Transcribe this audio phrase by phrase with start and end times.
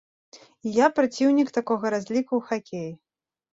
[0.69, 2.91] І я праціўнік такога разліку ў хакеі.